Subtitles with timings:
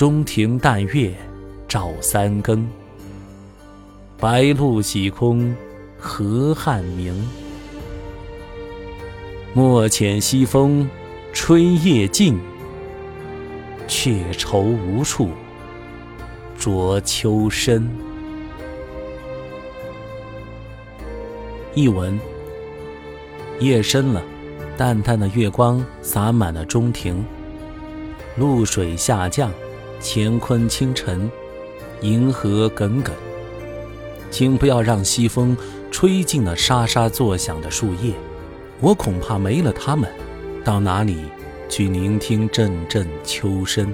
[0.00, 1.14] 中庭淡月
[1.68, 2.66] 照三更。
[4.16, 5.54] 白露洗空，
[5.98, 7.14] 河汉明。
[9.52, 10.88] 莫遣西风，
[11.34, 12.40] 吹夜静。
[13.86, 15.28] 却愁无处，
[16.58, 17.86] 着秋深。
[21.74, 22.18] 译文：
[23.58, 24.22] 夜深了，
[24.78, 27.22] 淡淡的月光洒满了中庭，
[28.38, 29.52] 露水下降，
[30.00, 31.30] 乾坤清晨，
[32.00, 33.14] 银河耿耿。
[34.30, 35.56] 请不要让西风
[35.90, 38.14] 吹进了沙沙作响的树叶，
[38.80, 40.10] 我恐怕没了它们，
[40.64, 41.24] 到哪里
[41.68, 43.92] 去聆听阵阵秋声？